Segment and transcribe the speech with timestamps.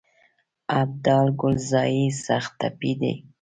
[0.81, 3.13] ابدال کلزايي سخت ټپي دی.